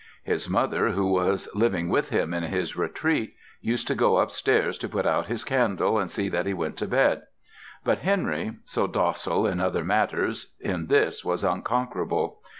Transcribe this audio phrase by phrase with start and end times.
[0.23, 4.89] His mother, who was living with him in his retreat, used to go upstairs to
[4.89, 7.21] put out his candle and see that he went to bed;
[7.83, 12.39] but Henry, so docile in other matters, in this was unconquerable.